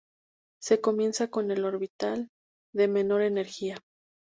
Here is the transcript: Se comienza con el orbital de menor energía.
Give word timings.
Se 0.59 0.81
comienza 0.81 1.27
con 1.27 1.51
el 1.51 1.63
orbital 1.63 2.29
de 2.73 2.87
menor 2.87 3.21
energía. 3.21 3.77